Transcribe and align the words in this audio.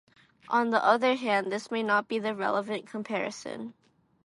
On 0.49 0.71
the 0.71 0.83
other 0.83 1.13
hand, 1.13 1.51
this 1.51 1.69
may 1.69 1.83
not 1.83 2.07
be 2.07 2.17
the 2.17 2.33
relevant 2.33 2.87
comparison. 2.87 3.75